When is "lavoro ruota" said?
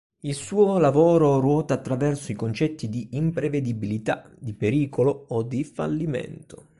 0.79-1.75